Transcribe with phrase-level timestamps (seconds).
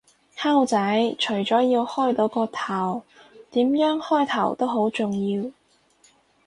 [0.35, 3.03] 溝仔，除咗要開到個頭，
[3.51, 5.51] 點樣開頭都好重要